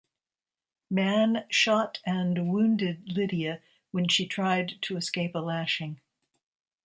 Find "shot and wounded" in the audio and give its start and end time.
1.49-3.15